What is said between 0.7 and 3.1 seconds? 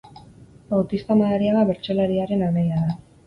Bautista Madariaga bertsolariaren anaia da.